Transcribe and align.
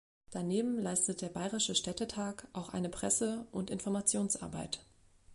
Daneben 0.31 0.79
leistet 0.81 1.21
der 1.21 1.29
Bayerische 1.29 1.75
Städtetag 1.75 2.47
auch 2.53 2.69
eine 2.69 2.89
Presse- 2.89 3.45
und 3.51 3.69
Informationsarbeit. 3.69 4.83